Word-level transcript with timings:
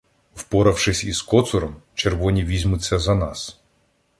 Впоравшись 0.35 1.03
із 1.03 1.21
Коцуром, 1.21 1.75
червоні 1.93 2.43
візьмуться 2.43 2.99
за 2.99 3.15
нас. 3.15 3.59